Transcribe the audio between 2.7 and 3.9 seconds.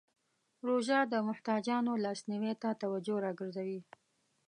توجه راګرځوي.